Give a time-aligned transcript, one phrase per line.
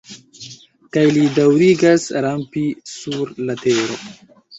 [0.95, 2.63] Kaj li daŭrigas rampi
[2.93, 3.99] sur la tero.